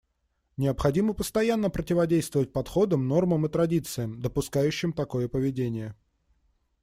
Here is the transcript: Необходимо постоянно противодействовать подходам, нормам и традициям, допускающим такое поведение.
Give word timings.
Необходимо 0.57 1.13
постоянно 1.13 1.69
противодействовать 1.69 2.51
подходам, 2.51 3.07
нормам 3.07 3.45
и 3.45 3.49
традициям, 3.49 4.19
допускающим 4.19 4.93
такое 4.93 5.27
поведение. 5.27 5.95